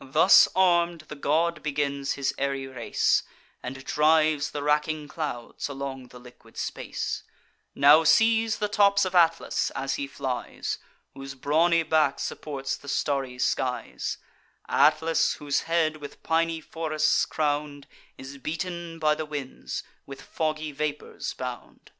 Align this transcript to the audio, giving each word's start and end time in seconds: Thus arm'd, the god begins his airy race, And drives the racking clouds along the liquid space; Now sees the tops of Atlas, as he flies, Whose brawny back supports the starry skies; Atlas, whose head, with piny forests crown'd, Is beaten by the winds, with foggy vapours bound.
Thus 0.00 0.48
arm'd, 0.56 1.02
the 1.08 1.14
god 1.14 1.62
begins 1.62 2.14
his 2.14 2.34
airy 2.38 2.66
race, 2.66 3.24
And 3.62 3.84
drives 3.84 4.52
the 4.52 4.62
racking 4.62 5.06
clouds 5.08 5.68
along 5.68 6.08
the 6.08 6.18
liquid 6.18 6.56
space; 6.56 7.24
Now 7.74 8.02
sees 8.04 8.56
the 8.56 8.68
tops 8.70 9.04
of 9.04 9.14
Atlas, 9.14 9.68
as 9.72 9.96
he 9.96 10.06
flies, 10.06 10.78
Whose 11.12 11.34
brawny 11.34 11.82
back 11.82 12.20
supports 12.20 12.74
the 12.74 12.88
starry 12.88 13.38
skies; 13.38 14.16
Atlas, 14.66 15.34
whose 15.34 15.60
head, 15.68 15.98
with 15.98 16.22
piny 16.22 16.62
forests 16.62 17.26
crown'd, 17.26 17.86
Is 18.16 18.38
beaten 18.38 18.98
by 18.98 19.14
the 19.14 19.26
winds, 19.26 19.82
with 20.06 20.22
foggy 20.22 20.72
vapours 20.72 21.34
bound. 21.34 21.90